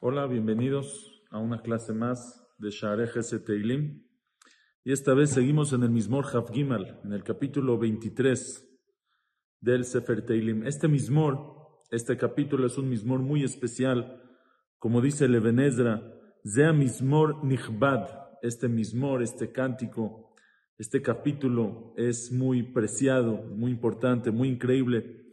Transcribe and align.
Hola, 0.00 0.26
bienvenidos 0.26 1.22
a 1.30 1.38
una 1.38 1.60
clase 1.62 1.92
más 1.92 2.46
de 2.58 2.70
Shareh 2.70 3.10
Teilim. 3.44 4.04
Y 4.84 4.92
esta 4.92 5.14
vez 5.14 5.30
seguimos 5.30 5.72
en 5.72 5.82
el 5.82 5.90
Mismor 5.90 6.26
Gimal, 6.52 7.00
en 7.04 7.12
el 7.12 7.22
capítulo 7.22 7.78
23 7.78 8.66
del 9.60 9.84
Sefer 9.84 10.24
Teilim. 10.24 10.66
Este 10.66 10.88
Mismor, 10.88 11.82
este 11.90 12.16
capítulo 12.16 12.66
es 12.66 12.78
un 12.78 12.88
Mismor 12.88 13.20
muy 13.20 13.44
especial, 13.44 14.22
como 14.78 15.00
dice 15.00 15.28
Levenezra, 15.28 16.02
Zea 16.44 16.72
Mismor 16.72 17.44
Nichbad, 17.44 18.08
este 18.42 18.68
Mismor, 18.68 19.22
este 19.22 19.52
cántico, 19.52 20.27
este 20.78 21.02
capítulo 21.02 21.92
es 21.96 22.30
muy 22.30 22.62
preciado, 22.62 23.32
muy 23.32 23.72
importante, 23.72 24.30
muy 24.30 24.48
increíble. 24.48 25.26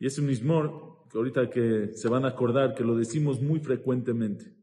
Y 0.00 0.06
es 0.06 0.18
un 0.18 0.26
Mismor 0.26 1.06
que 1.08 1.16
ahorita 1.16 1.48
que 1.48 1.92
se 1.94 2.08
van 2.08 2.24
a 2.24 2.28
acordar 2.28 2.74
que 2.74 2.82
lo 2.82 2.96
decimos 2.96 3.40
muy 3.40 3.60
frecuentemente. 3.60 4.56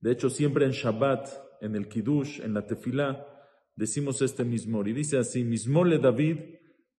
De 0.00 0.10
hecho, 0.10 0.28
siempre 0.28 0.64
en 0.64 0.72
Shabbat, 0.72 1.28
en 1.60 1.76
el 1.76 1.88
Kiddush, 1.88 2.40
en 2.40 2.54
la 2.54 2.66
Tefilá, 2.66 3.26
decimos 3.76 4.22
este 4.22 4.44
mismo. 4.44 4.84
Y 4.84 4.92
dice 4.92 5.18
así, 5.18 5.44
mismo 5.44 5.84
le 5.84 5.98
David, 5.98 6.38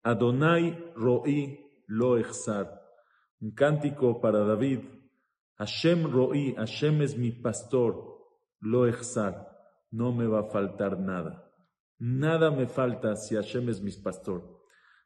Adonai 0.03 0.93
ro'i 0.95 1.59
lo. 1.87 2.15
Un 3.41 3.51
cántico 3.51 4.21
para 4.21 4.39
David. 4.45 4.79
Hashem 5.57 6.09
ro'i, 6.09 6.53
Hashem 6.55 7.01
es 7.01 7.17
mi 7.17 7.31
pastor, 7.31 8.17
lo. 8.61 8.89
No 9.91 10.13
me 10.13 10.25
va 10.25 10.39
a 10.41 10.49
faltar 10.49 10.97
nada. 10.99 11.48
Nada 11.99 12.49
me 12.49 12.65
falta 12.65 13.17
si 13.17 13.35
Hashem 13.35 13.67
es 13.67 13.81
mi 13.81 13.91
pastor. 13.91 14.41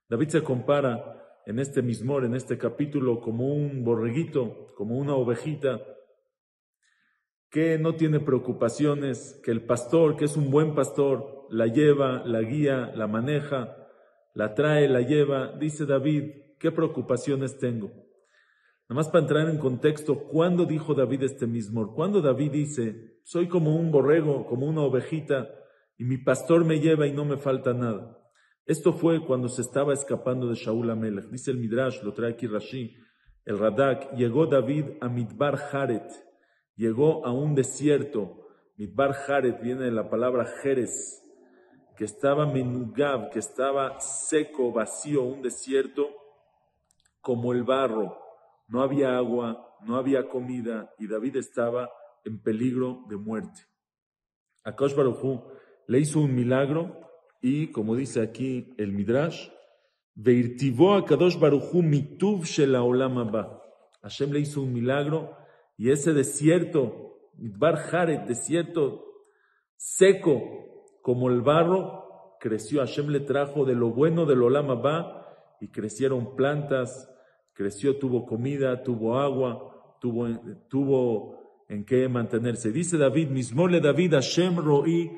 David 0.08 0.30
se 0.30 0.44
compara 0.44 1.42
en 1.48 1.58
este 1.58 1.82
mismor, 1.82 2.24
en 2.24 2.36
este 2.36 2.60
capítulo, 2.60 3.20
como 3.20 3.52
un 3.52 3.84
borreguito, 3.84 4.68
como 4.78 4.98
una 4.98 5.16
ovejita 5.16 5.82
que 7.50 7.80
no 7.80 7.96
tiene 7.96 8.20
preocupaciones, 8.20 9.42
que 9.44 9.50
el 9.50 9.66
pastor, 9.66 10.16
que 10.16 10.26
es 10.26 10.38
un 10.38 10.52
buen 10.52 10.76
pastor, 10.76 11.48
la 11.50 11.66
lleva, 11.66 12.24
la 12.26 12.42
guía, 12.42 12.92
la 12.96 13.08
maneja, 13.08 13.76
la 14.36 14.54
trae, 14.54 14.88
la 14.88 15.02
lleva. 15.02 15.52
Dice 15.60 15.88
David, 15.88 16.32
¿qué 16.60 16.72
preocupaciones 16.72 17.58
tengo? 17.58 17.88
Nada 17.88 18.96
más 18.96 19.08
para 19.10 19.24
entrar 19.24 19.50
en 19.50 19.58
contexto, 19.58 20.28
¿cuándo 20.28 20.66
dijo 20.66 20.94
David 20.94 21.24
este 21.24 21.48
mismo? 21.48 21.94
Cuando 21.96 22.22
David 22.22 22.52
dice, 22.52 23.20
soy 23.24 23.48
como 23.48 23.76
un 23.76 23.92
borrego, 23.92 24.46
como 24.46 24.68
una 24.68 24.82
ovejita, 24.82 25.50
y 25.98 26.04
mi 26.04 26.18
pastor 26.18 26.66
me 26.66 26.80
lleva 26.80 27.08
y 27.08 27.14
no 27.14 27.26
me 27.26 27.38
falta 27.38 27.74
nada. 27.74 28.20
Esto 28.66 28.94
fue 28.94 29.26
cuando 29.26 29.50
se 29.50 29.62
estaba 29.62 29.94
escapando 29.94 30.48
de 30.48 30.56
Shaul 30.56 30.90
Amelech. 30.90 31.26
Dice 31.26 31.52
el 31.52 31.58
Midrash, 31.58 32.02
lo 32.02 32.14
trae 32.14 32.32
aquí 32.32 32.48
Rashi, 32.48 32.96
el 33.46 33.60
Radak, 33.60 34.14
llegó 34.16 34.46
David 34.46 34.86
a 35.02 35.10
Midbar 35.10 35.60
Haret, 35.72 36.10
llegó 36.76 37.26
a 37.26 37.34
un 37.34 37.56
desierto. 37.56 38.48
Midbar 38.78 39.14
Jared 39.14 39.62
viene 39.62 39.84
de 39.84 39.92
la 39.92 40.10
palabra 40.10 40.46
Jerez, 40.46 41.22
que 41.98 42.06
estaba 42.06 42.46
menugab, 42.46 43.30
que 43.32 43.40
estaba 43.40 44.00
seco, 44.00 44.72
vacío, 44.72 45.24
un 45.24 45.42
desierto 45.42 46.10
como 47.20 47.52
el 47.54 47.64
barro. 47.64 48.18
No 48.68 48.82
había 48.82 49.18
agua, 49.18 49.78
no 49.82 49.98
había 49.98 50.28
comida 50.30 50.94
y 50.98 51.08
David 51.08 51.36
estaba 51.36 51.90
en 52.24 52.42
peligro 52.42 53.04
de 53.10 53.18
muerte. 53.18 53.62
Akash 54.64 54.96
Baruchu 54.96 55.44
le 55.88 56.00
hizo 56.00 56.20
un 56.20 56.34
milagro 56.34 57.00
y, 57.42 57.68
como 57.68 57.96
dice 57.96 58.22
aquí 58.22 58.74
el 58.78 58.94
Midrash, 58.94 59.50
Veirtivó 60.16 60.94
a 60.94 61.06
Kadosh 61.06 61.40
Baruchu 61.40 61.82
mituv 61.82 62.44
Hashem 64.02 64.32
le 64.32 64.40
hizo 64.40 64.62
un 64.62 64.74
milagro 64.74 65.36
y 65.76 65.90
ese 65.90 66.14
desierto, 66.14 67.18
Bar 67.34 67.78
Jared, 67.78 68.22
desierto 68.28 69.06
seco 69.76 70.42
como 71.02 71.30
el 71.30 71.42
barro, 71.42 72.38
creció. 72.40 72.82
Hashem 72.82 73.10
le 73.10 73.22
trajo 73.22 73.66
de 73.66 73.74
lo 73.74 73.90
bueno 73.90 74.26
del 74.26 74.44
Olam 74.44 74.68
y 75.60 75.70
crecieron 75.70 76.36
plantas, 76.36 77.10
creció, 77.54 77.98
tuvo 77.98 78.26
comida, 78.26 78.84
tuvo 78.84 79.18
agua, 79.18 79.98
tuvo, 80.00 80.28
tuvo 80.70 81.66
en 81.70 81.86
qué 81.86 82.08
mantenerse. 82.08 82.72
Dice 82.72 82.98
David, 82.98 83.30
mismole 83.30 83.82
David, 83.82 84.14
Hashem 84.14 84.58
ro'i 84.58 85.12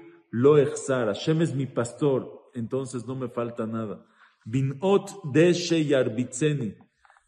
lo 0.44 0.58
echzar. 0.58 1.08
Hashem 1.08 1.42
es 1.42 1.54
mi 1.54 1.66
pastor, 1.66 2.50
entonces 2.54 3.06
no 3.06 3.16
me 3.16 3.30
falta 3.30 3.66
nada. 3.66 4.06
Binot 4.46 5.10
deshe 5.34 5.86
yarbitzeni. 5.86 6.76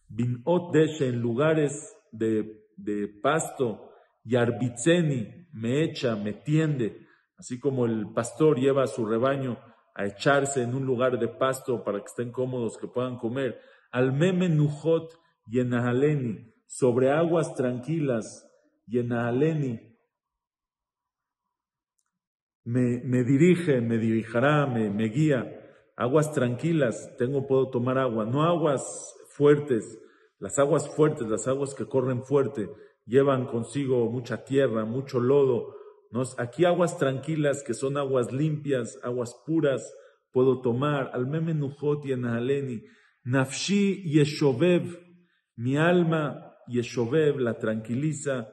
Binot 0.08 0.72
deshe 0.74 1.08
en 1.08 1.22
lugares 1.22 1.96
de 2.12 2.68
de 2.78 3.08
pasto, 3.08 3.92
y 4.24 4.36
arbitseni, 4.36 5.48
me 5.54 5.84
echa, 5.84 6.16
me 6.16 6.34
tiende, 6.34 7.08
así 7.38 7.60
como 7.60 7.86
el 7.86 8.14
pastor 8.14 8.60
lleva 8.60 8.84
a 8.84 8.88
su 8.88 9.06
rebaño 9.06 9.58
a 9.96 10.06
echarse 10.06 10.62
en 10.62 10.76
un 10.76 10.86
lugar 10.86 11.18
de 11.18 11.28
pasto 11.28 11.84
para 11.84 12.00
que 12.00 12.06
estén 12.06 12.32
cómodos, 12.32 12.78
que 12.78 12.88
puedan 12.88 13.18
comer. 13.18 13.60
Al 13.92 14.14
meme 14.14 14.48
nujot 14.48 15.20
y 15.50 15.60
sobre 16.68 17.12
aguas 17.12 17.56
tranquilas 17.56 18.48
y 18.86 19.00
en 19.00 19.14
me, 22.68 23.24
dirige, 23.24 23.80
me 23.80 23.98
dirigirá, 23.98 24.68
me, 24.68 25.06
guía. 25.06 25.54
Aguas 25.96 26.34
tranquilas, 26.34 27.16
tengo, 27.18 27.48
puedo 27.48 27.70
tomar 27.70 27.98
agua, 27.98 28.26
no 28.26 28.44
aguas 28.44 28.84
fuertes, 29.30 29.98
las 30.38 30.60
aguas 30.60 30.88
fuertes, 30.90 31.28
las 31.28 31.48
aguas 31.48 31.74
que 31.74 31.88
corren 31.88 32.24
fuerte, 32.24 32.70
llevan 33.06 33.48
consigo 33.48 34.12
mucha 34.12 34.44
tierra, 34.44 34.86
mucho 34.86 35.20
lodo. 35.20 35.76
Aquí 36.38 36.66
aguas 36.66 36.98
tranquilas, 36.98 37.64
que 37.64 37.74
son 37.74 37.98
aguas 37.98 38.32
limpias, 38.34 39.00
aguas 39.02 39.34
puras, 39.46 39.82
puedo 40.32 40.62
tomar. 40.62 41.12
Al 41.14 41.26
memenujot 41.26 42.06
y 42.06 42.12
en 42.12 42.26
Nafshi 43.24 44.04
yeshovev, 44.04 45.00
mi 45.56 45.78
alma 45.78 46.54
yeshovev, 46.68 47.40
la 47.40 47.58
tranquiliza. 47.58 48.50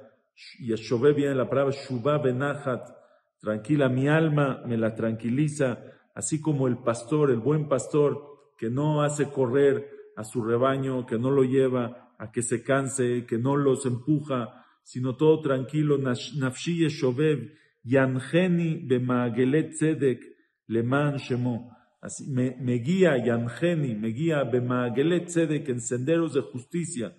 Yeshovev 0.60 1.14
viene 1.14 1.34
la 1.34 1.48
palabra 1.48 1.72
shubá 1.72 2.18
benachat, 2.18 3.03
tranquila, 3.44 3.88
mi 3.88 4.08
alma 4.08 4.62
me 4.66 4.76
la 4.76 4.94
tranquiliza. 4.94 5.78
Así 6.14 6.40
como 6.40 6.66
el 6.66 6.78
pastor, 6.78 7.30
el 7.30 7.40
buen 7.40 7.68
pastor, 7.68 8.18
que 8.56 8.70
no 8.70 9.02
hace 9.02 9.30
correr 9.30 9.90
a 10.16 10.24
su 10.24 10.42
rebaño, 10.42 11.06
que 11.06 11.18
no 11.18 11.30
lo 11.30 11.44
lleva 11.44 12.14
a 12.18 12.30
que 12.32 12.42
se 12.42 12.62
canse, 12.62 13.26
que 13.26 13.36
no 13.38 13.56
los 13.56 13.84
empuja, 13.84 14.64
sino 14.82 15.16
todo 15.16 15.40
tranquilo. 15.40 15.98
Nafshi 15.98 16.78
Yeshovev, 16.78 17.52
Yangeni 17.84 18.86
bemaagelet 18.86 19.72
tzedek 19.72 20.24
leman 20.68 21.18
shemo. 21.18 21.70
Así, 22.00 22.30
me, 22.30 22.56
me 22.60 22.74
guía, 22.74 23.16
Yangeni, 23.22 23.94
me 23.94 24.08
guía 24.08 24.44
bemaagelet 24.44 25.26
tzedek 25.26 25.68
en 25.68 25.80
senderos 25.80 26.34
de 26.34 26.40
justicia. 26.40 27.14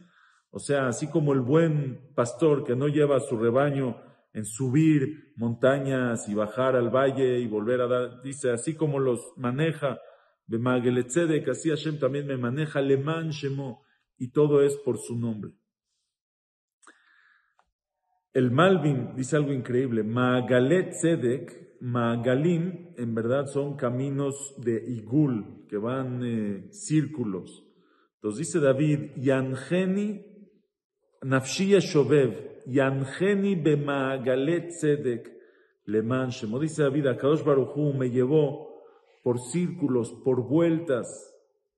O 0.49 0.59
sea, 0.59 0.87
así 0.87 1.07
como 1.07 1.33
el 1.33 1.41
buen 1.41 1.99
pastor 2.15 2.63
que 2.63 2.75
no 2.75 2.87
lleva 2.87 3.17
a 3.17 3.19
su 3.19 3.37
rebaño 3.37 3.97
en 4.35 4.45
subir 4.45 5.31
montañas 5.37 6.27
y 6.27 6.33
bajar 6.33 6.75
al 6.75 6.89
valle 6.89 7.39
y 7.39 7.47
volver 7.47 7.79
a 7.79 7.87
dar, 7.87 8.21
dice, 8.21 8.51
así 8.51 8.75
como 8.75 8.99
los 8.99 9.21
maneja 9.37 9.97
que 10.45 11.51
así 11.51 11.69
Hashem 11.69 11.99
también 11.99 12.27
me 12.27 12.35
maneja, 12.35 12.81
Leman 12.81 13.29
Shemo, 13.29 13.81
y 14.17 14.31
todo 14.31 14.61
es 14.61 14.75
por 14.75 14.97
su 14.97 15.17
nombre. 15.17 15.53
El 18.33 18.51
Malvin 18.51 19.15
dice 19.15 19.37
algo 19.37 19.53
increíble, 19.53 20.03
Maagalet 20.03 20.89
Tzedek, 20.89 21.77
Maagalim, 21.79 22.93
en 22.97 23.15
verdad 23.15 23.45
son 23.47 23.77
caminos 23.77 24.53
de 24.57 24.83
Igul, 24.85 25.65
que 25.69 25.77
van 25.77 26.21
eh, 26.25 26.67
círculos. 26.71 27.65
Entonces 28.15 28.47
dice 28.47 28.59
David, 28.59 29.11
Yangeni, 29.15 30.25
Nafshi 31.21 31.79
Shovev, 31.79 32.54
Yangeni 32.67 33.55
Maagalet 33.55 34.69
Tzedek, 34.69 35.31
Leman 35.85 36.29
Shemo. 36.29 36.59
Dice 36.59 36.83
David, 36.83 37.07
Akadosh 37.07 37.43
Baruchu 37.43 37.93
me 37.93 38.09
llevó 38.09 38.83
por 39.23 39.39
círculos, 39.39 40.11
por 40.23 40.47
vueltas. 40.47 41.31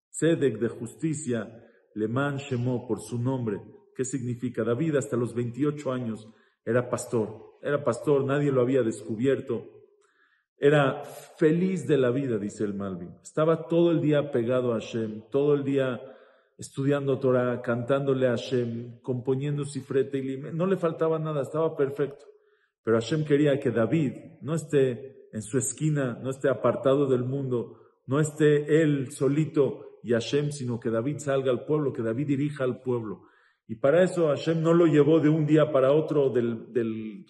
Sedek 0.10 0.60
de 0.60 0.70
justicia, 0.70 1.64
Leman 1.94 2.38
Shemó 2.38 2.88
por 2.88 3.02
su 3.02 3.20
nombre. 3.20 3.62
¿Qué 3.96 4.06
significa? 4.06 4.64
David 4.64 4.96
hasta 4.96 5.18
los 5.18 5.34
28 5.34 5.92
años 5.92 6.28
era 6.66 6.90
pastor. 6.90 7.58
Era 7.62 7.84
pastor, 7.84 8.24
nadie 8.26 8.52
lo 8.52 8.62
había 8.62 8.84
descubierto. 8.84 9.66
Era 10.60 11.04
feliz 11.38 11.88
de 11.88 11.98
la 11.98 12.10
vida, 12.10 12.38
dice 12.38 12.64
el 12.64 12.74
Malvin. 12.74 13.16
Estaba 13.22 13.68
todo 13.68 13.92
el 13.92 14.02
día 14.02 14.32
pegado 14.32 14.74
a 14.74 14.80
Hashem, 14.80 15.24
todo 15.30 15.54
el 15.54 15.64
día 15.64 16.02
estudiando 16.58 17.20
Torah, 17.20 17.62
cantándole 17.62 18.28
a 18.28 18.32
Hashem, 18.32 19.00
componiendo 19.02 19.64
cifrete 19.66 20.18
y 20.18 20.38
no 20.54 20.66
le 20.66 20.78
faltaba 20.78 21.20
nada, 21.20 21.44
estaba 21.44 21.76
perfecto. 21.76 22.26
Pero 22.84 22.98
Hashem 22.98 23.26
quería 23.26 23.60
que 23.60 23.72
David 23.72 24.14
no 24.42 24.56
esté 24.56 25.28
en 25.32 25.42
su 25.42 25.58
esquina, 25.58 26.20
no 26.22 26.32
esté 26.32 26.50
apartado 26.50 27.06
del 27.06 27.24
mundo, 27.24 27.80
no 28.08 28.20
esté 28.20 28.82
él 28.82 29.12
solito 29.12 30.00
y 30.02 30.14
Hashem, 30.14 30.52
sino 30.52 30.80
que 30.80 30.90
David 30.90 31.18
salga 31.20 31.52
al 31.52 31.66
pueblo, 31.66 31.94
que 31.94 32.02
David 32.02 32.28
dirija 32.28 32.64
al 32.64 32.82
pueblo. 32.82 33.24
Y 33.68 33.76
para 33.76 34.04
eso 34.04 34.28
Hashem 34.28 34.62
no 34.62 34.74
lo 34.74 34.86
llevó 34.86 35.20
de 35.20 35.30
un 35.30 35.46
día 35.46 35.72
para 35.72 35.92
otro 35.92 36.30
del, 36.30 36.72
del, 36.72 37.26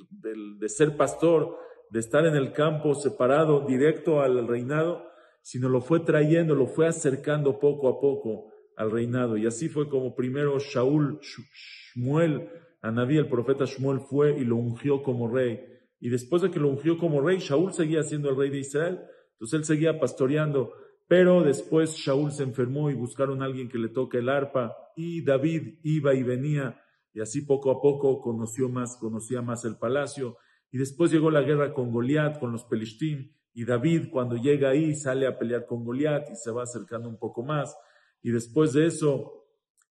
de 0.59 0.69
ser 0.69 0.95
pastor, 0.95 1.57
de 1.89 1.99
estar 1.99 2.25
en 2.25 2.35
el 2.35 2.53
campo 2.53 2.93
separado 2.93 3.65
directo 3.65 4.21
al 4.21 4.47
reinado, 4.47 5.03
sino 5.41 5.67
lo 5.67 5.81
fue 5.81 6.01
trayendo, 6.01 6.53
lo 6.53 6.67
fue 6.67 6.87
acercando 6.87 7.57
poco 7.57 7.89
a 7.89 7.99
poco 7.99 8.51
al 8.77 8.91
reinado. 8.91 9.35
Y 9.35 9.45
así 9.45 9.67
fue 9.67 9.89
como 9.89 10.15
primero 10.15 10.57
Shaul, 10.59 11.19
Shmuel, 11.19 12.49
Anabí, 12.81 13.17
el 13.17 13.27
profeta 13.27 13.65
Shmuel 13.65 13.99
fue 13.99 14.39
y 14.39 14.45
lo 14.45 14.55
ungió 14.55 15.03
como 15.03 15.27
rey. 15.27 15.59
Y 15.99 16.09
después 16.09 16.43
de 16.43 16.51
que 16.51 16.59
lo 16.59 16.69
ungió 16.69 16.97
como 16.97 17.19
rey, 17.19 17.39
Shaul 17.39 17.73
seguía 17.73 18.03
siendo 18.03 18.29
el 18.29 18.37
rey 18.37 18.49
de 18.49 18.59
Israel. 18.59 19.01
Entonces 19.33 19.59
él 19.59 19.65
seguía 19.65 19.99
pastoreando. 19.99 20.71
Pero 21.07 21.41
después 21.41 21.95
Shaul 21.95 22.31
se 22.31 22.43
enfermó 22.43 22.91
y 22.91 22.93
buscaron 22.93 23.41
a 23.41 23.45
alguien 23.45 23.67
que 23.67 23.79
le 23.79 23.89
toque 23.89 24.19
el 24.19 24.29
arpa. 24.29 24.77
Y 24.95 25.23
David 25.23 25.79
iba 25.83 26.13
y 26.13 26.21
venía. 26.21 26.79
Y 27.13 27.19
así 27.19 27.41
poco 27.41 27.71
a 27.71 27.81
poco 27.81 28.21
conoció 28.21 28.69
más, 28.69 28.95
conocía 28.97 29.41
más 29.41 29.65
el 29.65 29.77
palacio. 29.77 30.37
Y 30.71 30.77
después 30.77 31.11
llegó 31.11 31.31
la 31.31 31.41
guerra 31.41 31.73
con 31.73 31.91
Goliat, 31.91 32.39
con 32.39 32.51
los 32.51 32.63
Pelishtim. 32.65 33.31
Y 33.53 33.65
David, 33.65 34.09
cuando 34.11 34.35
llega 34.35 34.69
ahí, 34.69 34.93
sale 34.93 35.25
a 35.25 35.39
pelear 35.39 35.65
con 35.65 35.83
Goliat 35.83 36.29
y 36.29 36.35
se 36.35 36.51
va 36.51 36.63
acercando 36.63 37.09
un 37.09 37.17
poco 37.17 37.41
más. 37.41 37.75
Y 38.27 38.31
después 38.31 38.73
de 38.73 38.87
eso, 38.87 39.45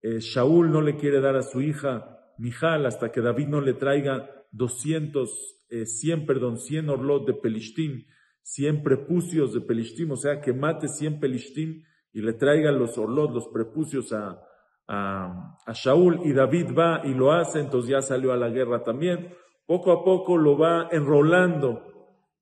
eh, 0.00 0.20
Shaul 0.20 0.72
no 0.72 0.80
le 0.80 0.96
quiere 0.96 1.20
dar 1.20 1.36
a 1.36 1.42
su 1.42 1.60
hija 1.60 2.18
Mijal 2.38 2.86
hasta 2.86 3.12
que 3.12 3.20
David 3.20 3.48
no 3.48 3.60
le 3.60 3.74
traiga 3.74 4.26
200, 4.52 5.66
eh, 5.68 5.84
100, 5.84 6.24
perdón, 6.24 6.56
100 6.56 6.88
orlot 6.88 7.26
de 7.26 7.34
Pelishtim, 7.34 8.06
100 8.40 8.84
prepucios 8.84 9.52
de 9.52 9.60
Pelishtim, 9.60 10.12
o 10.12 10.16
sea, 10.16 10.40
que 10.40 10.54
mate 10.54 10.88
100 10.88 11.20
Pelishtim 11.20 11.82
y 12.10 12.22
le 12.22 12.32
traiga 12.32 12.72
los 12.72 12.96
orlot, 12.96 13.34
los 13.34 13.48
prepucios 13.48 14.14
a, 14.14 14.40
a, 14.88 15.72
Shaul. 15.74 16.22
Y 16.24 16.32
David 16.32 16.68
va 16.74 17.02
y 17.04 17.12
lo 17.12 17.32
hace, 17.32 17.60
entonces 17.60 17.90
ya 17.90 18.00
salió 18.00 18.32
a 18.32 18.38
la 18.38 18.48
guerra 18.48 18.82
también. 18.82 19.34
Poco 19.66 19.92
a 19.92 20.02
poco 20.02 20.38
lo 20.38 20.56
va 20.56 20.88
enrolando 20.90 21.82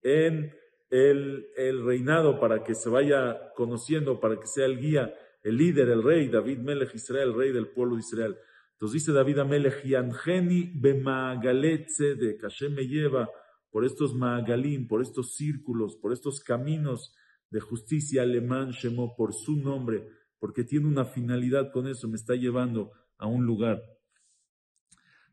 en 0.04 0.52
el, 0.88 1.48
el 1.56 1.84
reinado 1.84 2.38
para 2.38 2.62
que 2.62 2.76
se 2.76 2.88
vaya 2.88 3.52
conociendo, 3.56 4.20
para 4.20 4.38
que 4.38 4.46
sea 4.46 4.66
el 4.66 4.78
guía 4.78 5.12
el 5.42 5.56
líder, 5.56 5.88
el 5.88 6.02
rey, 6.02 6.28
David 6.28 6.58
Melech 6.58 6.94
Israel, 6.94 7.28
el 7.28 7.34
rey 7.34 7.52
del 7.52 7.68
pueblo 7.68 7.96
de 7.96 8.00
Israel. 8.00 8.36
Entonces 8.72 9.02
dice 9.02 9.12
David 9.12 9.38
Amelech, 9.38 9.84
Yangeni 9.84 10.72
bemagaletze 10.74 12.14
de 12.14 12.38
Hashem 12.38 12.74
me 12.74 12.86
lleva 12.86 13.28
por 13.70 13.84
estos 13.84 14.14
magalim, 14.14 14.88
por 14.88 15.02
estos 15.02 15.34
círculos, 15.34 15.96
por 15.96 16.12
estos 16.12 16.40
caminos 16.40 17.14
de 17.50 17.60
justicia 17.60 18.22
alemán 18.22 18.70
Shemo, 18.70 19.14
por 19.16 19.32
su 19.32 19.56
nombre, 19.56 20.08
porque 20.38 20.64
tiene 20.64 20.86
una 20.86 21.04
finalidad 21.04 21.70
con 21.72 21.86
eso, 21.86 22.08
me 22.08 22.16
está 22.16 22.34
llevando 22.34 22.92
a 23.18 23.26
un 23.26 23.44
lugar. 23.44 23.82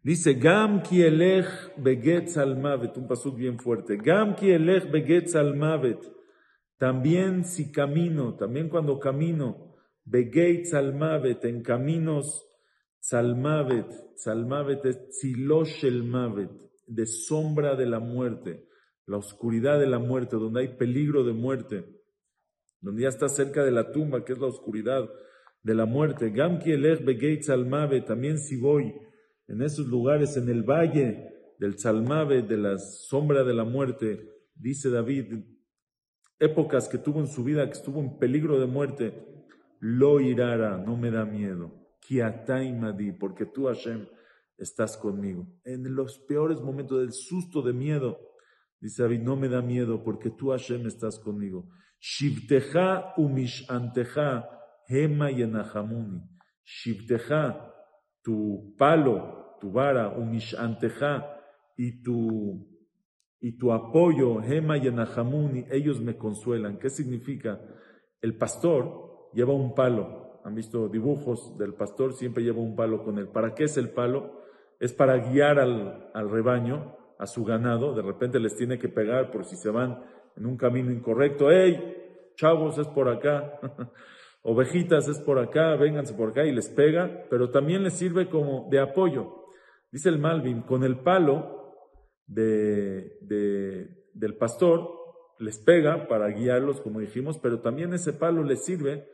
Dice, 0.04 0.36
Gam 0.36 0.83
ki 0.83 1.01
elech 1.01 1.48
begetz 1.77 2.38
al 2.38 2.57
mavet, 2.57 2.98
un 2.98 3.07
pasuk 3.07 3.36
bien 3.36 3.59
fuerte. 3.59 3.98
Gam 3.98 4.36
ki 4.36 4.57
begetz 4.92 5.36
al 5.36 5.56
mavet. 5.56 6.00
También 6.77 7.44
si 7.44 7.71
camino, 7.71 8.36
también 8.36 8.69
cuando 8.69 9.00
camino, 9.00 9.67
Salmavet, 10.63 11.44
en 11.45 11.62
caminos 11.63 12.48
Salmavet, 13.00 13.88
Salmavet 14.15 14.86
es 14.86 15.09
Tzilosh 15.09 15.86
el 15.86 16.04
Mavet, 16.04 16.51
de 16.88 17.06
sombra 17.06 17.75
de 17.75 17.86
la 17.86 18.00
muerte, 18.00 18.68
la 19.06 19.18
oscuridad 19.18 19.80
de 19.80 19.88
la 19.88 20.00
muerte, 20.00 20.36
donde 20.38 20.62
hay 20.62 20.77
peligro 20.77 21.24
de 21.24 21.33
muerte, 21.33 21.86
donde 22.81 23.04
ya 23.04 23.09
está 23.09 23.30
cerca 23.30 23.63
de 23.63 23.71
la 23.71 23.92
tumba, 23.92 24.24
que 24.24 24.33
es 24.33 24.39
la 24.39 24.48
oscuridad 24.48 25.09
de 25.63 25.75
la 25.75 25.86
muerte. 25.86 26.31
Gamki 26.31 26.71
Elech 26.71 27.04
Begeitz 27.04 27.48
Salmavet, 27.48 28.06
también 28.06 28.39
si 28.39 28.57
voy 28.57 28.94
en 29.48 29.62
esos 29.62 29.88
lugares, 29.88 30.38
en 30.38 30.50
el 30.50 30.63
valle 30.63 31.30
del 31.59 31.77
Salmavet, 31.77 32.48
de 32.48 32.57
la 32.57 32.77
sombra 32.77 33.44
de 33.44 33.54
la 33.54 33.63
muerte, 33.63 34.30
dice 34.56 34.89
David, 34.89 35.33
épocas 36.39 36.88
que 36.88 36.98
tuvo 36.98 37.19
en 37.19 37.27
su 37.27 37.44
vida, 37.44 37.65
que 37.65 37.77
estuvo 37.77 38.00
en 38.00 38.18
peligro 38.18 38.59
de 38.59 38.68
muerte, 38.68 39.37
lo 39.79 40.19
irara, 40.19 40.77
no 40.77 40.97
me 40.97 41.12
da 41.12 41.25
miedo. 41.25 41.71
Kiataimadi, 42.01 43.12
porque 43.13 43.45
tú, 43.45 43.68
Hashem, 43.68 44.07
estás 44.57 44.97
conmigo. 44.97 45.47
En 45.63 45.95
los 45.95 46.19
peores 46.19 46.62
momentos 46.62 47.00
del 47.00 47.12
susto 47.12 47.62
de 47.62 47.74
miedo, 47.74 48.19
dice 48.79 49.03
David, 49.03 49.21
no 49.21 49.35
me 49.35 49.50
da 49.50 49.62
miedo, 49.62 50.03
porque 50.03 50.29
tú, 50.29 50.51
Hashem, 50.51 50.88
estás 50.88 51.19
conmigo. 51.19 51.69
Shivteja 52.00 53.13
umishanteja 53.18 54.50
hema 54.88 55.31
yenahamuni. 55.31 56.21
Shivteja, 56.63 57.73
tu 58.21 58.75
palo, 58.77 59.57
tu 59.59 59.71
vara, 59.71 60.09
umishanteja, 60.09 61.38
y 61.77 62.01
tu, 62.01 62.68
y 63.39 63.57
tu 63.57 63.71
apoyo, 63.71 64.41
hema 64.41 64.77
yenahamuni, 64.77 65.65
ellos 65.71 66.01
me 66.01 66.18
consuelan. 66.18 66.80
¿Qué 66.80 66.89
significa? 66.89 67.62
El 68.19 68.35
pastor, 68.38 69.06
lleva 69.33 69.53
un 69.53 69.74
palo. 69.75 70.39
Han 70.44 70.56
visto 70.56 70.88
dibujos 70.88 71.57
del 71.57 71.74
pastor, 71.74 72.13
siempre 72.13 72.44
lleva 72.44 72.59
un 72.59 72.75
palo 72.75 73.03
con 73.03 73.18
él. 73.18 73.27
¿Para 73.27 73.53
qué 73.53 73.65
es 73.65 73.77
el 73.77 73.89
palo? 73.89 74.41
Es 74.79 74.94
para 74.94 75.18
guiar 75.18 75.59
al, 75.59 76.09
al 76.13 76.29
rebaño, 76.29 76.95
a 77.18 77.25
su 77.27 77.44
ganado. 77.44 77.94
De 77.94 78.01
repente 78.01 78.39
les 78.39 78.56
tiene 78.56 78.79
que 78.79 78.89
pegar 78.89 79.31
por 79.31 79.45
si 79.45 79.56
se 79.56 79.69
van 79.69 80.03
en 80.35 80.45
un 80.45 80.57
camino 80.57 80.91
incorrecto. 80.91 81.51
¡Ey! 81.51 81.95
Chavos, 82.35 82.77
es 82.77 82.88
por 82.88 83.09
acá. 83.09 83.59
Ovejitas, 84.44 85.07
es 85.07 85.19
por 85.19 85.39
acá. 85.39 85.75
Vénganse 85.75 86.13
por 86.13 86.30
acá 86.30 86.45
y 86.45 86.53
les 86.53 86.69
pega. 86.69 87.25
Pero 87.30 87.50
también 87.50 87.83
les 87.83 87.94
sirve 87.94 88.30
como 88.30 88.68
de 88.69 88.80
apoyo. 88.80 89.45
Dice 89.91 90.09
el 90.09 90.19
Malvin, 90.19 90.62
con 90.62 90.83
el 90.83 91.00
palo 91.00 91.75
de, 92.27 93.18
de, 93.21 93.89
del 94.13 94.38
pastor 94.38 94.97
les 95.39 95.59
pega 95.59 96.07
para 96.07 96.30
guiarlos, 96.30 96.81
como 96.81 97.00
dijimos, 97.00 97.38
pero 97.38 97.62
también 97.62 97.94
ese 97.94 98.13
palo 98.13 98.44
les 98.44 98.65
sirve 98.65 99.07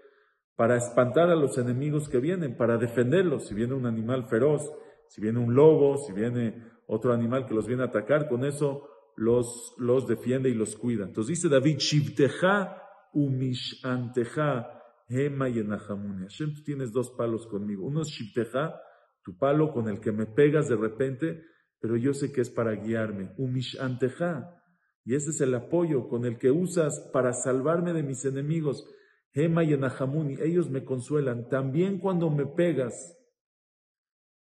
para 0.55 0.77
espantar 0.77 1.29
a 1.29 1.35
los 1.35 1.57
enemigos 1.57 2.09
que 2.09 2.19
vienen, 2.19 2.55
para 2.55 2.77
defenderlos. 2.77 3.47
Si 3.47 3.55
viene 3.55 3.73
un 3.73 3.85
animal 3.85 4.27
feroz, 4.27 4.69
si 5.07 5.21
viene 5.21 5.39
un 5.39 5.55
lobo, 5.55 5.97
si 5.97 6.13
viene 6.13 6.63
otro 6.87 7.13
animal 7.13 7.47
que 7.47 7.53
los 7.53 7.67
viene 7.67 7.83
a 7.83 7.87
atacar, 7.87 8.27
con 8.27 8.45
eso 8.45 8.87
los, 9.15 9.75
los 9.77 10.07
defiende 10.07 10.49
y 10.49 10.53
los 10.53 10.75
cuida. 10.75 11.05
Entonces 11.05 11.37
dice 11.37 11.49
David, 11.49 11.77
Shivteja 11.77 12.81
umishanteja 13.13 14.81
hema 15.07 15.49
yenahamuni. 15.49 16.23
Hashem, 16.23 16.53
tú 16.55 16.63
tienes 16.63 16.91
dos 16.91 17.11
palos 17.11 17.47
conmigo. 17.47 17.85
Uno 17.85 18.01
es 18.01 18.07
Shivteja, 18.07 18.79
tu 19.23 19.37
palo 19.37 19.71
con 19.71 19.87
el 19.87 19.99
que 19.99 20.11
me 20.11 20.25
pegas 20.25 20.67
de 20.67 20.75
repente, 20.75 21.43
pero 21.79 21.97
yo 21.97 22.13
sé 22.13 22.31
que 22.31 22.41
es 22.41 22.49
para 22.49 22.73
guiarme. 22.73 23.33
Umishanteja. 23.37 24.59
Y 25.05 25.15
ese 25.15 25.31
es 25.31 25.41
el 25.41 25.53
apoyo 25.53 26.07
con 26.07 26.25
el 26.25 26.37
que 26.37 26.49
usas 26.49 27.09
para 27.11 27.33
salvarme 27.33 27.93
de 27.93 28.03
mis 28.03 28.23
enemigos. 28.25 28.87
Hema 29.33 29.63
y 29.63 29.73
Enahamuni, 29.73 30.35
ellos 30.41 30.69
me 30.69 30.83
consuelan. 30.83 31.49
También 31.49 31.99
cuando 31.99 32.29
me 32.29 32.45
pegas, 32.45 33.17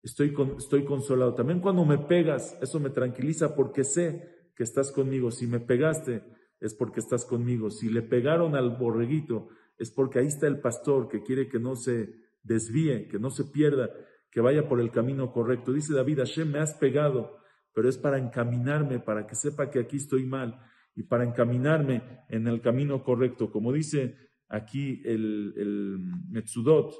estoy, 0.04 0.36
estoy 0.58 0.86
consolado. 0.86 1.34
También 1.34 1.60
cuando 1.60 1.86
me 1.86 1.98
pegas, 1.98 2.58
eso 2.62 2.80
me 2.80 2.92
tranquiliza 2.92 3.56
porque 3.56 3.84
sé 3.84 4.52
que 4.56 4.64
estás 4.64 4.92
conmigo. 4.92 5.32
Si 5.32 5.48
me 5.48 5.60
pegaste, 5.60 6.24
es 6.60 6.74
porque 6.76 7.00
estás 7.00 7.26
conmigo. 7.26 7.72
Si 7.72 7.90
le 7.90 8.04
pegaron 8.04 8.56
al 8.56 8.78
borreguito, 8.78 9.50
es 9.78 9.92
porque 9.92 10.20
ahí 10.20 10.28
está 10.28 10.48
el 10.48 10.62
pastor 10.62 11.08
que 11.08 11.24
quiere 11.24 11.50
que 11.50 11.60
no 11.60 11.76
se 11.76 12.14
desvíe, 12.44 13.08
que 13.08 13.20
no 13.20 13.32
se 13.32 13.46
pierda, 13.46 13.90
que 14.30 14.40
vaya 14.40 14.68
por 14.68 14.80
el 14.80 14.92
camino 14.92 15.32
correcto. 15.32 15.74
Dice 15.74 15.94
David, 15.94 16.20
Hashem, 16.20 16.52
me 16.52 16.60
has 16.60 16.76
pegado, 16.76 17.38
pero 17.74 17.90
es 17.90 17.98
para 17.98 18.20
encaminarme, 18.20 19.00
para 19.00 19.26
que 19.26 19.36
sepa 19.36 19.70
que 19.72 19.80
aquí 19.80 19.98
estoy 19.98 20.26
mal 20.26 20.62
y 20.96 21.04
para 21.04 21.26
encaminarme 21.26 22.24
en 22.30 22.48
el 22.48 22.62
camino 22.62 23.04
correcto. 23.04 23.52
Como 23.52 23.74
dice 23.74 24.16
aquí 24.50 25.02
el, 25.06 25.54
el 25.58 26.00
Metzudot. 26.30 26.94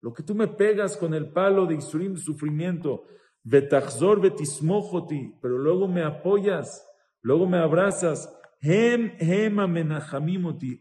Lo 0.00 0.12
que 0.12 0.22
tú 0.22 0.34
me 0.34 0.48
pegas 0.48 0.96
con 0.96 1.14
el 1.14 1.32
palo 1.32 1.66
de 1.66 1.74
isurim, 1.74 2.16
sufrimiento, 2.16 3.04
pero 3.42 5.58
luego 5.58 5.88
me 5.88 6.02
apoyas, 6.02 6.86
luego 7.22 7.46
me 7.46 7.58
abrazas, 7.58 8.32
hem. 8.60 9.12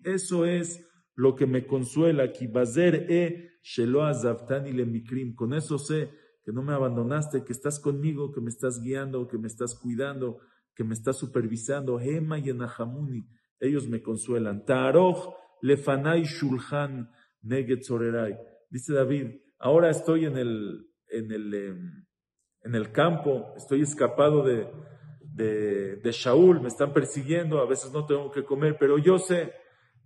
Eso 0.04 0.46
es 0.46 0.88
lo 1.16 1.36
que 1.36 1.46
me 1.46 1.66
consuela. 1.66 2.25
E. 2.25 3.50
Con 5.36 5.54
eso 5.54 5.80
sé 5.80 6.12
que 6.46 6.52
no 6.52 6.62
me 6.62 6.74
abandonaste, 6.74 7.44
que 7.44 7.54
estás 7.54 7.80
conmigo, 7.80 8.32
que 8.32 8.42
me 8.42 8.50
estás 8.50 8.82
guiando, 8.82 9.28
que 9.28 9.38
me 9.38 9.48
estás 9.48 9.75
cuidando 9.75 10.40
que 10.75 10.84
me 10.84 10.94
está 10.94 11.13
supervisando, 11.13 12.00
Hema 12.00 12.39
y 12.39 12.50
Enahamuni, 12.50 13.27
ellos 13.60 13.88
me 13.88 14.01
consuelan. 14.01 14.65
Taroch 14.65 15.36
lefanai 15.62 16.24
shulhan 16.24 17.10
neget 17.42 17.84
Dice 18.70 18.94
David, 18.94 19.39
ahora 19.60 19.89
estoy 19.89 20.25
en 20.25 20.38
el, 20.38 20.88
en 21.08 21.32
el, 21.32 21.53
em, 21.53 22.06
en 22.62 22.75
el 22.75 22.92
campo, 22.92 23.53
estoy 23.56 23.82
escapado 23.82 24.44
de, 24.44 24.68
de, 25.22 25.96
de 25.98 26.12
Shaul, 26.12 26.62
me 26.62 26.68
están 26.68 26.94
persiguiendo, 26.94 27.60
a 27.60 27.68
veces 27.68 27.92
no 27.92 28.06
tengo 28.06 28.32
que 28.32 28.44
comer, 28.44 28.77
pero 28.80 28.98
yo 28.98 29.20
sé 29.20 29.53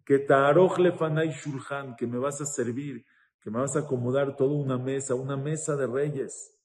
que 0.06 0.20
Ta'aroj 0.20 0.80
Lefanay 0.80 1.32
Shulhan, 1.32 1.96
que 1.96 2.08
me 2.08 2.18
vas 2.18 2.40
a 2.42 2.46
servir, 2.46 3.06
que 3.42 3.52
me 3.52 3.60
vas 3.60 3.76
a 3.76 3.80
acomodar 3.80 4.36
toda 4.36 4.56
una 4.56 4.78
mesa, 4.78 5.16
una 5.16 5.38
mesa 5.38 5.76
de 5.76 5.88
reyes. 5.88 6.57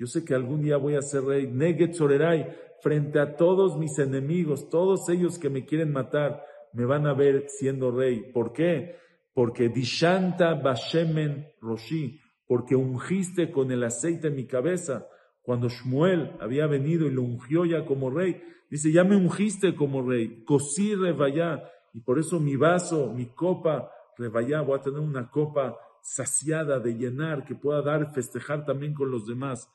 Yo 0.00 0.06
sé 0.06 0.24
que 0.24 0.34
algún 0.34 0.62
día 0.62 0.78
voy 0.78 0.94
a 0.94 1.02
ser 1.02 1.24
rey. 1.24 1.46
Neget 1.46 1.92
Soreray, 1.92 2.46
frente 2.80 3.20
a 3.20 3.36
todos 3.36 3.76
mis 3.76 3.98
enemigos, 3.98 4.70
todos 4.70 5.06
ellos 5.10 5.38
que 5.38 5.50
me 5.50 5.66
quieren 5.66 5.92
matar, 5.92 6.42
me 6.72 6.86
van 6.86 7.06
a 7.06 7.12
ver 7.12 7.44
siendo 7.48 7.90
rey. 7.90 8.32
¿Por 8.32 8.54
qué? 8.54 8.96
Porque 9.34 9.68
Dishanta 9.68 10.54
Bashemen 10.54 11.48
Roshi, 11.60 12.18
porque 12.46 12.74
ungiste 12.74 13.50
con 13.50 13.70
el 13.72 13.84
aceite 13.84 14.30
mi 14.30 14.46
cabeza. 14.46 15.06
Cuando 15.42 15.68
Shmuel 15.68 16.32
había 16.40 16.66
venido 16.66 17.06
y 17.06 17.10
lo 17.10 17.20
ungió 17.20 17.66
ya 17.66 17.84
como 17.84 18.08
rey, 18.08 18.42
dice, 18.70 18.90
ya 18.90 19.04
me 19.04 19.16
ungiste 19.16 19.74
como 19.74 20.00
rey, 20.00 20.44
cosí 20.44 20.94
revaya, 20.94 21.62
y 21.92 22.00
por 22.00 22.18
eso 22.18 22.40
mi 22.40 22.56
vaso, 22.56 23.12
mi 23.12 23.26
copa, 23.26 23.90
revaya, 24.16 24.62
voy 24.62 24.78
a 24.78 24.82
tener 24.82 25.00
una 25.00 25.28
copa 25.28 25.76
saciada 26.00 26.78
de 26.78 26.94
llenar, 26.94 27.44
que 27.44 27.54
pueda 27.54 27.82
dar, 27.82 28.14
festejar 28.14 28.64
también 28.64 28.94
con 28.94 29.10
los 29.10 29.26
demás. 29.26 29.68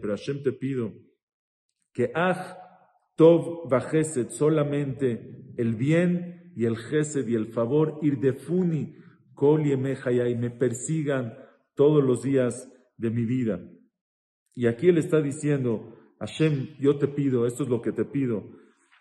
Pero 0.00 0.16
Hashem 0.16 0.42
te 0.42 0.52
pido 0.52 0.92
que 1.92 2.10
ah, 2.14 2.58
tov 3.16 3.68
vagesed, 3.68 4.30
solamente 4.30 5.52
el 5.56 5.74
bien 5.76 6.52
y 6.56 6.64
el 6.64 6.76
gesed 6.76 7.28
y 7.28 7.34
el 7.34 7.46
favor, 7.46 7.98
irdefuni 8.02 8.96
kol 9.34 9.66
y 9.66 9.76
me 9.76 10.50
persigan 10.50 11.34
todos 11.74 12.02
los 12.02 12.22
días 12.22 12.68
de 12.96 13.10
mi 13.10 13.24
vida. 13.24 13.60
Y 14.54 14.66
aquí 14.66 14.88
él 14.88 14.98
está 14.98 15.20
diciendo, 15.20 15.96
Hashem, 16.18 16.76
yo 16.80 16.98
te 16.98 17.06
pido, 17.06 17.46
esto 17.46 17.62
es 17.62 17.68
lo 17.68 17.80
que 17.80 17.92
te 17.92 18.04
pido, 18.04 18.50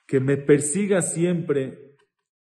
que 0.06 0.20
me 0.20 0.38
persiga 0.38 1.02
siempre 1.02 1.96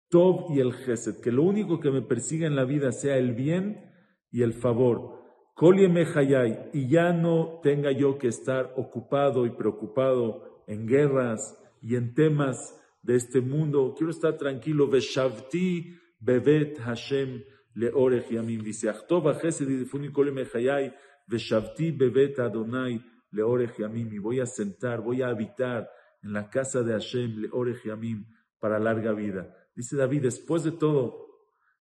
Tov 0.09 0.53
y 0.55 0.61
el 0.61 0.73
Gesed, 0.73 1.21
que 1.21 1.33
lo 1.33 1.43
único 1.45 1.81
que 1.81 1.91
me 1.91 2.03
persiga 2.03 2.47
en 2.47 2.57
la 2.57 2.65
vida 2.65 2.93
sea 2.93 3.17
el 3.17 3.35
bien 3.35 3.94
y 4.35 4.43
el 4.43 4.53
favor. 4.53 5.23
Hayay, 5.57 6.71
y 6.73 6.89
ya 6.89 7.13
no 7.13 7.61
tenga 7.63 7.93
yo 7.93 8.19
que 8.19 8.27
estar 8.27 8.75
ocupado 8.77 9.47
y 9.47 9.51
preocupado 9.51 10.65
en 10.67 10.89
guerras 10.89 11.57
y 11.81 11.95
en 11.95 12.15
temas 12.15 12.77
de 13.01 13.15
este 13.15 13.41
mundo. 13.41 13.95
Quiero 13.97 14.11
estar 14.11 14.37
tranquilo. 14.37 14.89
Veshavti 14.89 15.97
bevet 16.19 16.81
Hashem 16.81 17.45
leorech 17.75 18.29
yamim. 18.29 18.65
Dice, 18.65 18.89
Achtova 18.89 19.35
Gesed 19.35 19.69
y 19.69 19.77
Difuni 19.77 20.11
Hayay, 20.53 20.93
Veshavti 21.29 21.93
bevet 21.93 22.41
Adonai 22.41 23.01
leorech 23.31 23.79
yamim. 23.79 24.13
Y 24.13 24.19
voy 24.19 24.41
a 24.41 24.47
sentar, 24.47 25.01
voy 25.01 25.23
a 25.23 25.29
habitar 25.29 25.89
en 26.25 26.33
la 26.33 26.51
casa 26.51 26.83
de 26.83 26.93
Hashem 26.93 27.43
leorech 27.43 27.85
yamim 27.85 28.27
para 28.59 28.81
larga 28.81 29.13
vida. 29.13 29.55
Dice 29.77 29.97
David, 29.97 30.23
después 30.23 30.65
de 30.65 30.73
todo, 30.73 31.25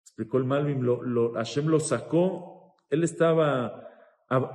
explicó 0.09 0.39
el 0.39 0.45
Malvin, 0.45 0.85
lo, 0.85 1.33
Hashem 1.35 1.67
lo 1.67 1.79
sacó, 1.81 2.75
él 2.89 3.05
estaba 3.05 3.89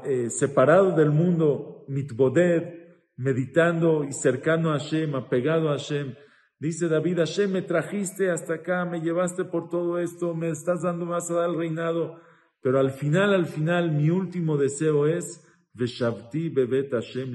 eh, 0.03 0.29
separado 0.29 0.91
del 0.95 1.11
mundo, 1.11 1.85
mitboded, 1.87 2.81
meditando 3.15 4.03
y 4.03 4.11
cercano 4.11 4.71
a 4.71 4.79
Hashem, 4.79 5.15
apegado 5.15 5.69
a 5.69 5.73
Hashem. 5.73 6.15
Dice 6.59 6.87
David, 6.87 7.19
Hashem, 7.19 7.51
me 7.51 7.61
trajiste 7.61 8.31
hasta 8.31 8.55
acá, 8.55 8.83
me 8.85 9.01
llevaste 9.01 9.45
por 9.45 9.69
todo 9.69 9.99
esto, 9.99 10.33
me 10.33 10.49
estás 10.49 10.81
dando 10.81 11.05
más 11.05 11.29
a 11.29 11.35
dar 11.35 11.49
el 11.51 11.57
reinado, 11.57 12.19
pero 12.61 12.79
al 12.79 12.91
final, 12.91 13.33
al 13.33 13.45
final, 13.45 13.91
mi 13.91 14.09
último 14.09 14.57
deseo 14.57 15.05
es, 15.05 15.47
Veshavti 15.73 16.49
bebet 16.49 16.91
Hashem 16.91 17.31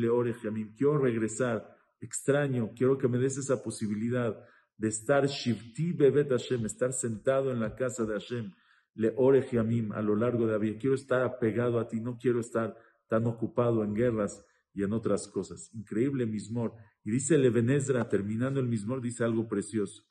quiero 0.76 0.98
regresar, 0.98 1.76
extraño, 2.00 2.70
quiero 2.76 2.98
que 2.98 3.08
me 3.08 3.18
des 3.18 3.38
esa 3.38 3.62
posibilidad 3.62 4.36
de 4.78 4.88
estar 4.88 5.26
Shivti 5.26 5.92
Bebet 5.92 6.30
Hashem, 6.30 6.64
estar 6.64 6.92
sentado 6.92 7.50
en 7.50 7.60
la 7.60 7.74
casa 7.74 8.04
de 8.04 8.14
Hashem, 8.14 8.52
le 8.94 9.12
ore 9.16 9.46
a 9.94 10.02
lo 10.02 10.16
largo 10.16 10.46
de 10.46 10.52
la 10.52 10.58
vida. 10.58 10.78
Quiero 10.78 10.94
estar 10.94 11.22
apegado 11.22 11.78
a 11.78 11.86
ti, 11.86 12.00
no 12.00 12.16
quiero 12.16 12.40
estar 12.40 12.76
tan 13.08 13.26
ocupado 13.26 13.84
en 13.84 13.94
guerras 13.94 14.44
y 14.72 14.82
en 14.82 14.92
otras 14.92 15.28
cosas. 15.28 15.70
Increíble 15.74 16.26
mismor. 16.26 16.74
Y 17.04 17.10
dice 17.10 17.38
Levenezra, 17.38 18.08
terminando 18.08 18.60
el 18.60 18.66
mismor, 18.66 19.00
dice 19.00 19.24
algo 19.24 19.48
precioso. 19.48 20.04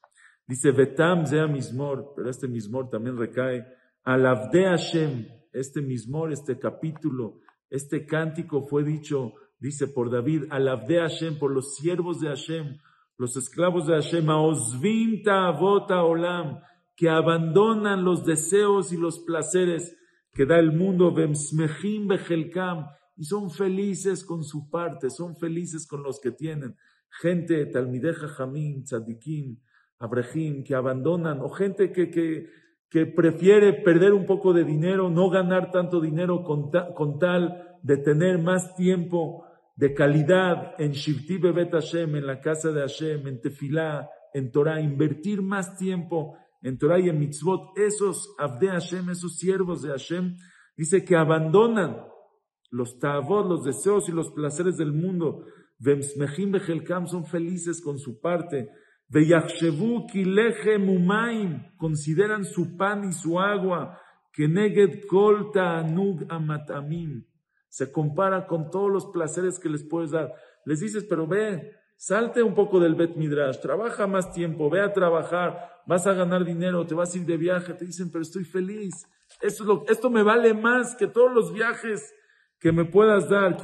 Dice, 0.47 0.71
Betam 0.71 1.25
sea 1.25 1.47
mismor, 1.47 2.13
pero 2.15 2.29
este 2.29 2.47
mismor 2.47 2.89
también 2.89 3.17
recae. 3.17 3.65
Alavde 4.03 4.63
Hashem, 4.63 5.27
este 5.51 5.81
mismor, 5.81 6.31
este 6.31 6.57
capítulo, 6.57 7.39
este 7.69 8.05
cántico 8.05 8.65
fue 8.67 8.85
dicho, 8.85 9.33
dice 9.59 9.87
por 9.87 10.09
David, 10.09 10.45
Alavde 10.49 10.99
Hashem, 10.99 11.37
por 11.37 11.51
los 11.51 11.75
siervos 11.75 12.21
de 12.21 12.29
Hashem, 12.29 12.77
los 13.17 13.35
esclavos 13.35 13.87
de 13.87 13.93
Hashem, 13.93 14.29
Osvim 14.29 15.23
Ta'avota 15.23 16.03
Olam, 16.03 16.59
que 16.95 17.09
abandonan 17.09 18.03
los 18.03 18.25
deseos 18.25 18.91
y 18.91 18.97
los 18.97 19.19
placeres 19.19 19.95
que 20.33 20.45
da 20.45 20.59
el 20.59 20.71
mundo, 20.71 21.13
Bemsmechim 21.13 22.07
Bejelkam, 22.07 22.85
y 23.15 23.23
son 23.23 23.49
felices 23.49 24.23
con 24.23 24.43
su 24.43 24.69
parte, 24.69 25.09
son 25.09 25.35
felices 25.35 25.87
con 25.87 26.03
los 26.03 26.19
que 26.19 26.31
tienen. 26.31 26.75
Gente, 27.09 27.65
Talmideja 27.65 28.27
Jamim, 28.27 28.83
Tzadikim, 28.83 29.57
Abrahim, 29.97 30.63
que 30.63 30.75
abandonan, 30.75 31.41
o 31.41 31.49
gente 31.49 31.91
que, 31.91 32.11
que, 32.11 32.47
que 32.89 33.07
prefiere 33.07 33.73
perder 33.73 34.13
un 34.13 34.27
poco 34.27 34.53
de 34.53 34.63
dinero, 34.63 35.09
no 35.09 35.29
ganar 35.31 35.71
tanto 35.71 35.99
dinero 35.99 36.43
con, 36.43 36.69
con 36.95 37.17
tal 37.17 37.77
de 37.81 37.97
tener 37.97 38.37
más 38.37 38.75
tiempo 38.75 39.43
de 39.77 39.93
calidad 39.93 40.73
en 40.79 40.91
Shivti 40.91 41.37
Bebet 41.37 41.71
Hashem, 41.71 42.15
en 42.15 42.25
la 42.25 42.41
casa 42.41 42.71
de 42.71 42.81
Hashem, 42.81 43.27
en 43.27 43.39
Tefilá, 43.39 44.09
en 44.33 44.51
Torah, 44.51 44.81
invertir 44.81 45.41
más 45.43 45.77
tiempo 45.77 46.35
en 46.63 46.79
Torah 46.79 46.99
y 46.99 47.09
en 47.09 47.19
Mitzvot, 47.19 47.77
esos 47.77 48.33
Abde 48.39 48.69
Hashem, 48.69 49.11
esos 49.11 49.37
siervos 49.37 49.83
de 49.83 49.89
Hashem, 49.89 50.35
dice 50.75 51.05
que 51.05 51.15
abandonan 51.15 51.95
los 52.71 52.97
ta'avot, 52.97 53.47
los 53.47 53.63
deseos 53.63 54.09
y 54.09 54.11
los 54.11 54.31
placeres 54.31 54.77
del 54.77 54.93
mundo. 54.93 55.45
Vemsmechim 55.77 56.51
Bejelkam 56.51 57.05
son 57.05 57.25
felices 57.27 57.79
con 57.79 57.99
su 57.99 58.19
parte. 58.19 58.69
Veyachshevu 59.09 60.07
Kileche 60.07 60.79
Mumaim 60.79 61.77
consideran 61.77 62.45
su 62.45 62.75
pan 62.75 63.07
y 63.07 63.13
su 63.13 63.39
agua. 63.39 64.01
Keneged 64.33 65.05
Kol 65.07 65.51
Ta'anug 65.53 66.25
Amatamim 66.29 67.23
se 67.77 67.91
compara 67.91 68.47
con 68.47 68.71
todos 68.71 68.91
los 68.91 69.05
placeres 69.05 69.59
que 69.59 69.69
les 69.69 69.83
puedes 69.83 70.09
dar. 70.09 70.33
Les 70.65 70.79
dices, 70.79 71.05
pero 71.07 71.27
ve, 71.27 71.73
salte 71.95 72.41
un 72.41 72.55
poco 72.55 72.79
del 72.79 72.95
Bet 72.95 73.15
Midrash, 73.15 73.59
trabaja 73.59 74.07
más 74.07 74.31
tiempo, 74.31 74.67
ve 74.67 74.81
a 74.81 74.93
trabajar, 74.93 75.83
vas 75.85 76.07
a 76.07 76.13
ganar 76.13 76.43
dinero, 76.43 76.87
te 76.87 76.95
vas 76.95 77.13
a 77.13 77.19
ir 77.19 77.27
de 77.27 77.37
viaje. 77.37 77.75
Te 77.75 77.85
dicen, 77.85 78.09
pero 78.11 78.23
estoy 78.23 78.45
feliz. 78.45 79.05
Esto, 79.41 79.61
es 79.61 79.67
lo, 79.67 79.85
esto 79.89 80.09
me 80.09 80.23
vale 80.23 80.55
más 80.55 80.95
que 80.95 81.05
todos 81.05 81.31
los 81.31 81.53
viajes 81.53 82.15
que 82.59 82.71
me 82.71 82.83
puedas 82.83 83.29
dar. 83.29 83.57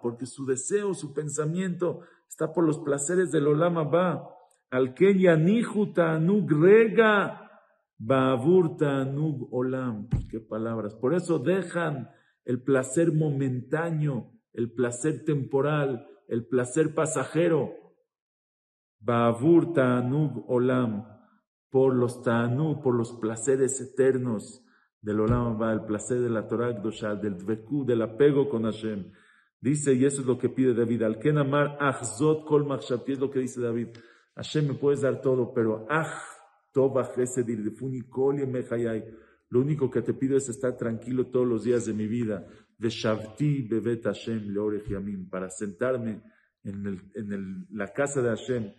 porque 0.00 0.24
su 0.24 0.46
deseo, 0.46 0.94
su 0.94 1.12
pensamiento 1.12 2.00
está 2.26 2.54
por 2.54 2.64
los 2.64 2.78
placeres 2.78 3.30
del 3.30 3.48
Olam 3.48 3.76
Abba. 3.76 4.30
Al 4.70 4.94
que 4.94 5.12
rega 6.48 7.43
Ba'avurta 7.98 9.04
Tanug 9.04 9.48
Olam. 9.52 10.08
Qué 10.30 10.40
palabras. 10.40 10.94
Por 10.94 11.14
eso 11.14 11.38
dejan 11.38 12.10
el 12.44 12.62
placer 12.62 13.12
momentáneo, 13.12 14.32
el 14.52 14.72
placer 14.72 15.24
temporal, 15.24 16.06
el 16.28 16.46
placer 16.46 16.94
pasajero. 16.94 17.72
Ba'avurta 19.00 20.00
Tanug 20.00 20.44
Olam. 20.48 21.06
Por 21.70 21.94
los 21.94 22.22
Tanug, 22.22 22.82
por 22.82 22.94
los 22.94 23.12
placeres 23.14 23.80
eternos 23.80 24.64
del 25.00 25.20
Olam 25.20 25.60
va 25.60 25.72
el 25.72 25.84
placer 25.84 26.20
de 26.20 26.30
la 26.30 26.46
Torah 26.48 26.72
del 26.72 27.36
Dveku, 27.36 27.84
del 27.84 28.02
apego 28.02 28.48
con 28.48 28.62
Hashem. 28.62 29.12
Dice, 29.60 29.94
y 29.94 30.04
eso 30.04 30.20
es 30.20 30.26
lo 30.26 30.38
que 30.38 30.48
pide 30.48 30.74
David, 30.74 31.02
al 31.02 31.18
Kenamar 31.18 31.78
Achzot 31.80 32.44
Kol 32.44 32.66
es 33.06 33.18
lo 33.18 33.30
que 33.30 33.40
dice 33.40 33.60
David. 33.60 33.88
Hashem 34.36 34.68
me 34.68 34.74
puedes 34.74 35.00
dar 35.00 35.20
todo, 35.20 35.52
pero 35.52 35.86
Ach 35.88 36.12
lo 39.48 39.60
único 39.60 39.90
que 39.90 40.02
te 40.02 40.14
pido 40.14 40.36
es 40.36 40.48
estar 40.48 40.76
tranquilo 40.76 41.26
todos 41.26 41.46
los 41.46 41.64
días 41.64 41.86
de 41.86 41.92
mi 41.92 42.06
vida. 42.06 42.46
Para 45.30 45.50
sentarme 45.50 46.22
en 46.64 47.66
la 47.70 47.92
casa 47.92 48.22
de 48.22 48.28
Hashem 48.28 48.72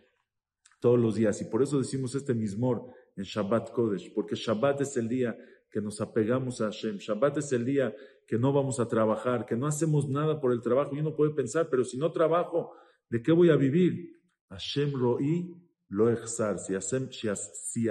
todos 0.80 1.00
los 1.00 1.16
días. 1.16 1.42
Y 1.42 1.46
por 1.46 1.64
eso 1.64 1.78
decimos 1.78 2.14
este 2.16 2.34
mismor 2.34 2.86
en 3.16 3.24
Shabbat 3.24 3.72
Kodesh, 3.72 4.14
porque 4.14 4.36
Shabbat 4.36 4.82
es 4.82 4.98
el 4.98 5.08
día 5.08 5.38
que 5.70 5.82
nos 5.82 6.02
apegamos 6.02 6.62
a 6.62 6.66
Hashem. 6.66 6.98
Shabbat 6.98 7.38
es 7.38 7.52
el 7.54 7.66
día 7.66 7.96
que 8.28 8.38
no 8.38 8.52
vamos 8.52 8.80
a 8.80 8.88
trabajar, 8.88 9.46
que 9.46 9.56
no 9.56 9.68
hacemos 9.68 10.10
nada 10.10 10.42
por 10.42 10.52
el 10.52 10.62
trabajo. 10.62 10.96
Y 10.96 11.00
uno 11.00 11.16
puede 11.16 11.34
pensar, 11.34 11.70
pero 11.70 11.84
si 11.84 11.98
no 11.98 12.12
trabajo, 12.12 12.74
¿de 13.10 13.22
qué 13.22 13.32
voy 13.32 13.50
a 13.50 13.56
vivir? 13.56 14.20
Hashem 14.50 14.94
ro'i 14.94 15.65
lo. 15.90 16.58
Si 16.58 16.74
Hashem, 16.74 17.10
si 17.10 17.88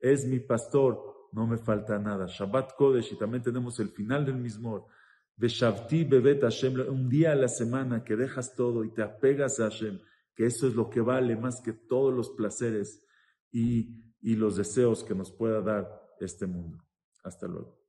es 0.00 0.26
mi 0.26 0.40
pastor, 0.40 1.28
no 1.32 1.46
me 1.46 1.58
falta 1.58 1.98
nada. 1.98 2.26
Shabbat 2.26 2.74
Kodesh 2.76 3.12
y 3.12 3.18
también 3.18 3.42
tenemos 3.42 3.78
el 3.80 3.88
final 3.88 4.24
del 4.24 4.36
Mismor. 4.36 4.86
Veshavti 5.36 6.04
Bebet 6.04 6.42
Hashem, 6.42 6.88
un 6.88 7.08
día 7.08 7.32
a 7.32 7.36
la 7.36 7.48
semana 7.48 8.04
que 8.04 8.14
dejas 8.14 8.54
todo 8.54 8.84
y 8.84 8.94
te 8.94 9.02
apegas 9.02 9.58
a 9.58 9.64
Hashem, 9.64 10.00
que 10.34 10.46
eso 10.46 10.68
es 10.68 10.74
lo 10.74 10.88
que 10.88 11.00
vale 11.00 11.36
más 11.36 11.60
que 11.60 11.72
todos 11.72 12.14
los 12.14 12.30
placeres 12.30 13.04
y, 13.50 14.14
y 14.20 14.36
los 14.36 14.56
deseos 14.56 15.02
que 15.02 15.14
nos 15.14 15.32
pueda 15.32 15.60
dar 15.60 15.88
este 16.20 16.46
mundo. 16.46 16.78
Hasta 17.24 17.48
luego. 17.48 17.83